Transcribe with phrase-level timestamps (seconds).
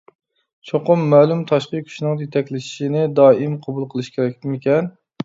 [0.69, 4.91] چوقۇم مەلۇم تاشقى كۈچنىڭ يېتەكلىشىنى دائىم قوبۇل قىلىشى كېرەكمىكەن.